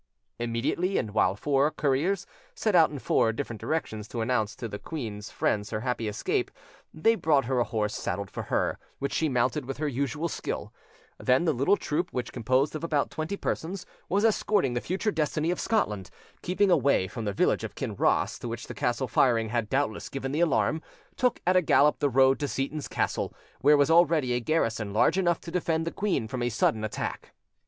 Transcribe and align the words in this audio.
Immediately, 0.39 0.97
and 0.97 1.11
while 1.11 1.35
four 1.35 1.69
couriers 1.69 2.25
set 2.55 2.73
out 2.73 2.89
in 2.89 2.97
four 2.97 3.31
different 3.31 3.59
directions 3.61 4.07
to 4.07 4.21
announce 4.21 4.55
to 4.55 4.67
the 4.67 4.79
queen's 4.79 5.29
friends 5.29 5.69
her 5.69 5.81
happy 5.81 6.07
escape, 6.07 6.49
they 6.91 7.13
brought 7.13 7.45
her 7.45 7.59
a 7.59 7.63
horse 7.63 7.93
saddled 7.93 8.31
for 8.31 8.41
her, 8.49 8.79
which 8.97 9.13
she 9.13 9.29
mounted 9.29 9.65
with 9.65 9.77
her 9.77 9.87
usual 9.87 10.27
skill; 10.27 10.73
then 11.19 11.45
the 11.45 11.53
little 11.53 11.77
troop, 11.77 12.09
which, 12.11 12.33
composed 12.33 12.73
of 12.75 12.83
about 12.83 13.11
twenty 13.11 13.37
persons, 13.37 13.85
was 14.09 14.25
escorting 14.25 14.73
the 14.73 14.81
future 14.81 15.11
destiny 15.11 15.51
of 15.51 15.59
Scotland, 15.59 16.09
keeping 16.41 16.71
away 16.71 17.07
from 17.07 17.25
the 17.25 17.31
village 17.31 17.63
of 17.63 17.75
Kinross, 17.75 18.39
to 18.39 18.47
which 18.47 18.65
the 18.65 18.73
castle 18.73 19.07
firing 19.07 19.49
had 19.49 19.69
doubtless 19.69 20.09
given 20.09 20.31
the 20.31 20.39
alarm, 20.39 20.81
took 21.15 21.39
at 21.45 21.55
a 21.55 21.61
gallop 21.61 21.99
the 21.99 22.09
road 22.09 22.39
to 22.39 22.47
Seyton's 22.47 22.87
castle, 22.87 23.35
where 23.59 23.77
was 23.77 23.91
already 23.91 24.33
a 24.33 24.39
garrison 24.39 24.93
large 24.93 25.19
enough 25.19 25.39
to 25.41 25.51
defend 25.51 25.85
the 25.85 25.91
queen 25.91 26.27
from 26.27 26.41
a 26.41 26.49
sudden 26.49 26.83
attack. 26.83 27.33